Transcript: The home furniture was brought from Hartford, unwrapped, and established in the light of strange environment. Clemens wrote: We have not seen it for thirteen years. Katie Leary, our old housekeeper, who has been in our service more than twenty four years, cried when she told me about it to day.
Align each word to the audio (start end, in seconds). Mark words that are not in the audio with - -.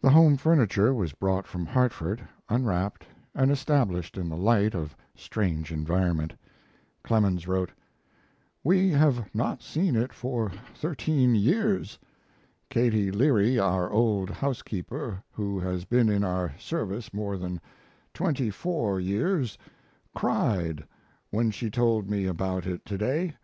The 0.00 0.10
home 0.10 0.36
furniture 0.36 0.92
was 0.92 1.12
brought 1.12 1.46
from 1.46 1.64
Hartford, 1.64 2.26
unwrapped, 2.48 3.06
and 3.36 3.52
established 3.52 4.18
in 4.18 4.28
the 4.28 4.36
light 4.36 4.74
of 4.74 4.96
strange 5.14 5.70
environment. 5.70 6.34
Clemens 7.04 7.46
wrote: 7.46 7.70
We 8.64 8.90
have 8.90 9.32
not 9.32 9.62
seen 9.62 9.94
it 9.94 10.12
for 10.12 10.50
thirteen 10.74 11.36
years. 11.36 12.00
Katie 12.68 13.12
Leary, 13.12 13.60
our 13.60 13.88
old 13.92 14.28
housekeeper, 14.28 15.22
who 15.30 15.60
has 15.60 15.84
been 15.84 16.08
in 16.08 16.24
our 16.24 16.52
service 16.58 17.14
more 17.14 17.38
than 17.38 17.60
twenty 18.12 18.50
four 18.50 18.98
years, 18.98 19.56
cried 20.16 20.82
when 21.30 21.52
she 21.52 21.70
told 21.70 22.10
me 22.10 22.26
about 22.26 22.66
it 22.66 22.84
to 22.86 22.98
day. 22.98 23.36